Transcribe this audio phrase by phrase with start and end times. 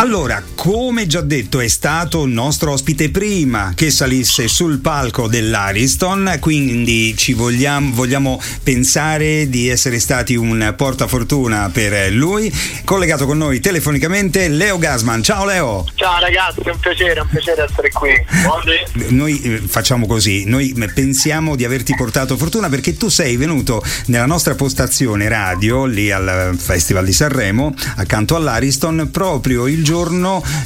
[0.00, 6.38] Allora, come già detto, è stato il nostro ospite prima che salisse sul palco dell'Ariston,
[6.40, 12.50] quindi ci vogliamo, vogliamo pensare di essere stati un portafortuna per lui.
[12.82, 15.22] Collegato con noi telefonicamente Leo Gasman.
[15.22, 15.84] Ciao Leo!
[15.96, 18.12] Ciao ragazzi, è un piacere, è un piacere essere qui.
[18.42, 19.04] Buongiorno.
[19.10, 24.24] Noi eh, facciamo così, noi pensiamo di averti portato fortuna perché tu sei venuto nella
[24.26, 29.88] nostra postazione radio lì al Festival di Sanremo, accanto all'Ariston, proprio il giorno,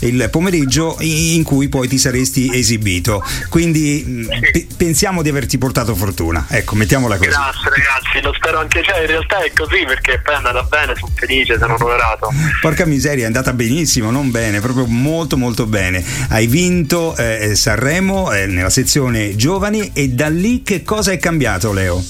[0.01, 3.25] il pomeriggio in cui poi ti saresti esibito.
[3.49, 6.47] Quindi mm, p- pensiamo di averti portato fortuna.
[6.49, 7.31] Ecco, mettiamola così.
[7.31, 10.95] Grazie ragazzi, lo spero anche cioè, in realtà è così perché poi è andata bene,
[10.97, 12.33] sono felice, sono onorato.
[12.61, 16.05] Porca miseria, è andata benissimo, non bene, proprio molto molto bene.
[16.29, 21.73] Hai vinto eh, Sanremo eh, nella sezione giovani e da lì che cosa è cambiato
[21.73, 22.03] Leo?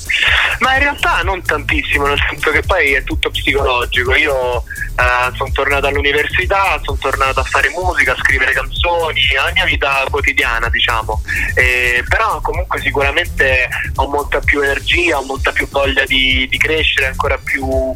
[0.60, 4.14] Ma in realtà non tantissimo, nel senso che poi è tutto psicologico.
[4.14, 4.62] Io
[4.96, 10.04] eh, sono tornato all'università, sono tornato a fare musica, a scrivere canzoni, la mia vita
[10.10, 11.22] quotidiana, diciamo.
[11.54, 17.06] Eh, però comunque sicuramente ho molta più energia, ho molta più voglia di, di crescere
[17.06, 17.92] ancora più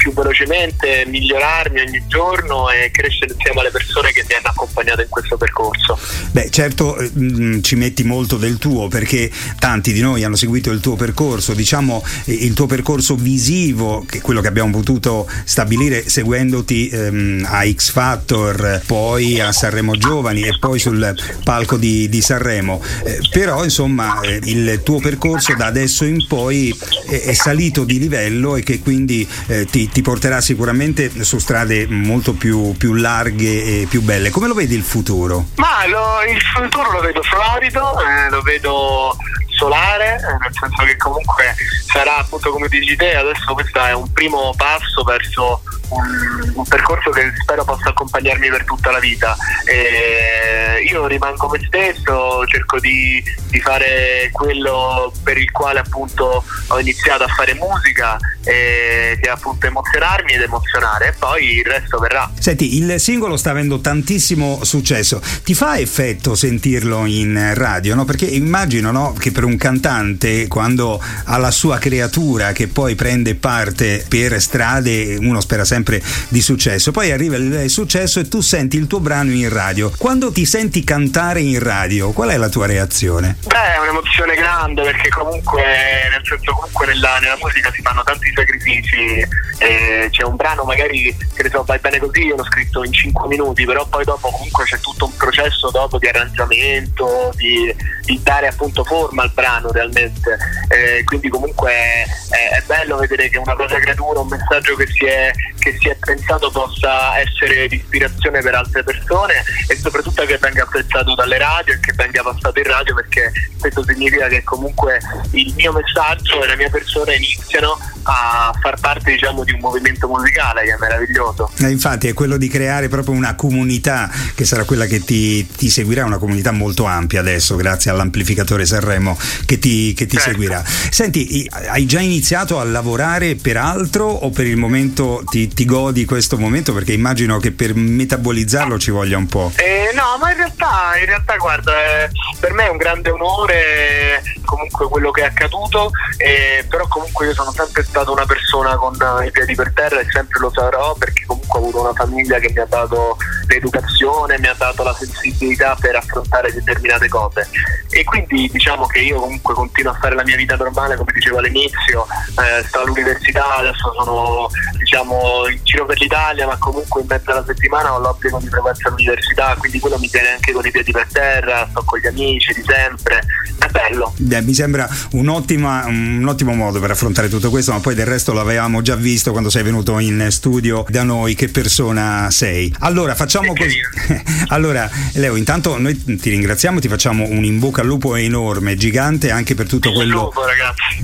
[0.00, 5.08] più velocemente, migliorarmi ogni giorno e crescere insieme alle persone che mi hanno accompagnato in
[5.10, 5.98] questo percorso.
[6.30, 10.70] Beh, certo mh, mm, ci metti molto del tuo perché tanti di noi hanno seguito
[10.70, 15.28] il tuo percorso, diciamo eh, il tuo percorso visivo, che è quello che abbiamo potuto
[15.44, 22.08] stabilire seguendoti ehm, a X Factor, poi a Sanremo Giovani e poi sul palco di,
[22.08, 22.82] di Sanremo.
[23.04, 26.74] Eh, però insomma eh, il tuo percorso da adesso in poi
[27.06, 31.86] è, è salito di livello e che quindi eh, ti, ti porterà sicuramente su strade
[31.88, 34.30] molto più, più, larghe e più belle.
[34.30, 35.46] Come lo vedi il futuro?
[35.56, 39.16] Ma lo, il futuro lo vedo florido, eh, lo vedo
[39.60, 41.54] solare, eh, nel senso che comunque
[41.86, 47.10] sarà appunto come dici te, adesso questo è un primo passo verso un, un, percorso
[47.10, 49.36] che spero possa accompagnarmi per tutta la vita.
[49.66, 56.80] E io rimango me stesso, cerco di, di, fare quello per il quale appunto ho
[56.80, 61.98] iniziato a fare musica, e, che è appunto emozionarmi ed emozionare, e poi il resto
[61.98, 62.30] verrà.
[62.38, 67.94] Senti, il singolo sta avendo tantissimo successo, ti fa effetto sentirlo in radio?
[67.94, 68.04] No?
[68.04, 73.34] Perché immagino no, che per un cantante, quando ha la sua creatura che poi prende
[73.34, 76.92] parte per strade, uno spera sempre di successo.
[76.92, 79.92] Poi arriva il successo e tu senti il tuo brano in radio.
[79.96, 83.36] Quando ti senti cantare in radio, qual è la tua reazione?
[83.44, 85.62] Beh, è un'emozione grande perché comunque,
[86.10, 89.26] nel senso, comunque nella, nella musica si fanno tanti sacrifici.
[89.58, 92.92] Eh, c'è un brano magari che ne so, vai bene così, io l'ho scritto in
[92.92, 98.20] 5 minuti, però poi dopo comunque c'è tutto un processo dopo di arrangiamento, di, di
[98.22, 100.38] dare appunto forma al brano realmente.
[100.68, 105.04] Eh, quindi comunque è, è, bello vedere che una cosa creatura, un messaggio che si
[105.04, 110.38] è che si è pensato possa essere di ispirazione per altre persone e soprattutto che
[110.38, 115.00] venga apprezzato dalle radio e che venga passato in radio perché questo significa che comunque
[115.32, 120.08] il mio messaggio e la mia persona iniziano a far parte diciamo di un movimento
[120.08, 121.50] musicale che è meraviglioso.
[121.58, 125.68] Eh, infatti è quello di creare proprio una comunità che sarà quella che ti, ti
[125.68, 130.30] seguirà, una comunità molto ampia adesso grazie all'amplificatore Sanremo che ti, che ti certo.
[130.30, 130.64] seguirà.
[130.90, 136.04] Senti, hai già iniziato a lavorare per altro o per il momento ti, ti godi
[136.04, 136.72] questo momento?
[136.72, 139.52] Perché immagino che per metabolizzarlo ci voglia un po'.
[139.56, 144.22] Eh, no, ma in realtà, in realtà guarda, eh, per me è un grande onore
[144.44, 148.94] comunque quello che è accaduto, eh, però comunque io sono sempre stato una persona con
[149.24, 152.50] i piedi per terra e sempre lo sarò perché comunque ho avuto una famiglia che
[152.52, 153.16] mi ha dato
[153.50, 157.48] l'educazione, mi ha dato la sensibilità per affrontare determinate cose.
[157.90, 161.38] E quindi diciamo che io comunque continuo a fare la mia vita normale come dicevo
[161.38, 162.06] all'inizio,
[162.38, 167.44] eh, sto all'università, adesso sono diciamo in giro per l'Italia ma comunque in mezzo alla
[167.44, 171.06] settimana ho l'obbligo di trovarsi all'università quindi quello mi tiene anche con i piedi per
[171.12, 173.22] terra, sto con gli amici di sempre,
[173.70, 174.12] bello.
[174.16, 178.06] Beh, mi sembra un, ottima, un ottimo modo per affrontare tutto questo ma poi del
[178.06, 182.74] resto l'avevamo già visto quando sei venuto in studio da noi, che persona sei.
[182.80, 183.78] Allora facciamo così.
[184.48, 189.30] allora Leo intanto noi ti ringraziamo, ti facciamo un in bocca al lupo enorme, gigante
[189.30, 190.42] anche per tutto quello, lupo,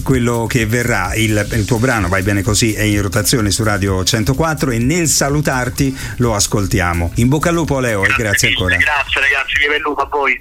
[0.03, 1.15] quello che verrà.
[1.15, 5.09] Il, il, tuo brano Vai bene così è in rotazione su Radio 104 e nel
[5.09, 7.13] salutarti lo ascoltiamo.
[7.17, 8.77] In bocca al lupo Leo grazie e grazie ancora.
[8.77, 10.41] Grazie ragazzi, lupo a voi.